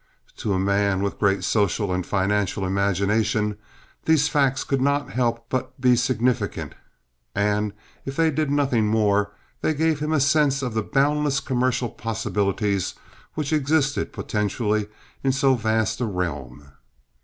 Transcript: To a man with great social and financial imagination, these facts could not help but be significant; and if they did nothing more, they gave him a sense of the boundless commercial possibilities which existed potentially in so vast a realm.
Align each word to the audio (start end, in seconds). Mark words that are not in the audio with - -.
To 0.37 0.53
a 0.55 0.59
man 0.59 1.03
with 1.03 1.19
great 1.19 1.43
social 1.43 1.93
and 1.93 2.03
financial 2.03 2.65
imagination, 2.65 3.57
these 4.05 4.27
facts 4.29 4.63
could 4.63 4.81
not 4.81 5.11
help 5.11 5.45
but 5.47 5.79
be 5.79 5.95
significant; 5.95 6.73
and 7.35 7.71
if 8.03 8.15
they 8.15 8.31
did 8.31 8.49
nothing 8.49 8.87
more, 8.87 9.31
they 9.61 9.75
gave 9.75 9.99
him 9.99 10.11
a 10.11 10.19
sense 10.19 10.63
of 10.63 10.73
the 10.73 10.81
boundless 10.81 11.39
commercial 11.39 11.89
possibilities 11.91 12.95
which 13.35 13.53
existed 13.53 14.11
potentially 14.11 14.87
in 15.23 15.31
so 15.31 15.53
vast 15.53 16.01
a 16.01 16.07
realm. 16.07 16.71